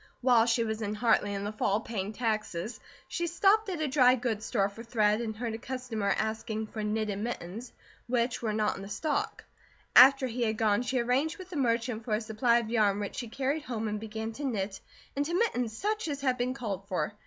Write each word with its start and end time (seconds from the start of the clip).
While 0.21 0.47
she 0.47 0.63
was 0.63 0.81
in 0.81 0.95
Hartley 0.95 1.31
in 1.31 1.43
the 1.43 1.51
fall 1.51 1.79
paying 1.79 2.11
taxes, 2.11 2.79
she 3.07 3.27
stopped 3.27 3.69
at 3.69 3.79
a 3.81 3.87
dry 3.87 4.15
goods 4.15 4.45
store 4.47 4.67
for 4.67 4.81
thread, 4.81 5.21
and 5.21 5.35
heard 5.35 5.53
a 5.53 5.59
customer 5.59 6.11
asking 6.17 6.65
for 6.65 6.81
knitted 6.83 7.19
mittens, 7.19 7.71
which 8.07 8.41
were 8.41 8.51
not 8.51 8.77
in 8.79 8.89
stock. 8.89 9.43
After 9.95 10.25
he 10.25 10.41
had 10.41 10.57
gone, 10.57 10.81
she 10.81 10.97
arranged 10.97 11.37
with 11.37 11.51
the 11.51 11.55
merchant 11.55 12.03
for 12.03 12.15
a 12.15 12.21
supply 12.21 12.57
of 12.57 12.71
yarn 12.71 12.99
which 12.99 13.17
she 13.17 13.27
carried 13.27 13.61
home 13.61 13.87
and 13.87 13.99
began 13.99 14.31
to 14.33 14.43
knit 14.43 14.81
into 15.15 15.35
mittens 15.37 15.77
such 15.77 16.07
as 16.07 16.21
had 16.21 16.35
been 16.35 16.55
called 16.55 16.87
for. 16.87 17.13